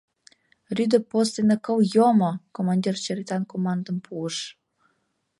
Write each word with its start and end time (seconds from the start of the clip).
—Рӱдӧ 0.75 0.99
пост 1.09 1.31
дене 1.37 1.55
кыл 1.65 1.77
йомо!— 1.93 2.31
командир 2.55 2.95
черетан 3.03 3.43
командым 3.51 3.97
пуыш. 4.05 4.35